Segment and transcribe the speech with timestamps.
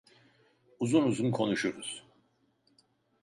[0.79, 2.03] Uzun uzun konuşuruz.